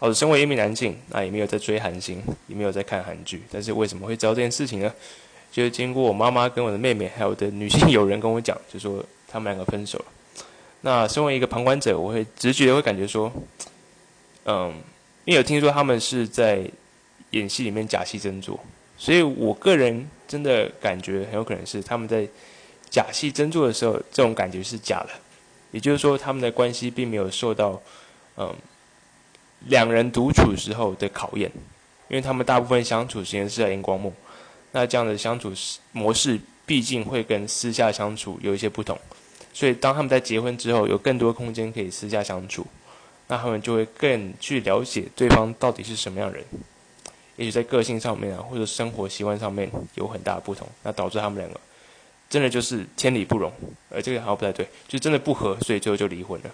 [0.00, 4.92] 好，身为一名男性，那也没有在追韩星，也没有在看韩剧，但是为什么会知道这件事情呢？
[5.50, 10.04] 就是经过我妈妈跟我的妹妹，还有我的女性友人跟我讲，就说他们两个分手了。
[10.82, 13.32] 那身为一个旁观者，我会直觉会感觉说，
[14.44, 14.72] 嗯，
[15.24, 16.62] 因为有听说他们是在
[17.30, 18.60] 演戏里面假戏真做，
[18.96, 22.24] 所以我个人真的感觉很有可能是他们在
[22.88, 25.10] 假戏真做的时候，这种感觉是假的，
[25.72, 27.82] 也就是说他们的关系并没有受到
[28.36, 28.54] 嗯
[29.66, 31.50] 两人独处时候的考验，
[32.08, 34.12] 因为他们大部分相处时间是在荧光幕。
[34.72, 35.52] 那这样的相处
[35.92, 38.98] 模式，毕竟会跟私下相处有一些不同，
[39.54, 42.66] 所以当他们在结婚之后，有更多空间可以私下相处，
[43.28, 46.44] 那他们就会更去了解对方到底是什么样人，
[47.36, 51.58] 也许在个性上面啊，或者生活习惯上面有很大的不同，那导致他们两个
[52.28, 53.50] 真的就是天理不容，
[53.88, 56.50] 呃，这个好像不太对，就真的不合，所以最后就离婚了。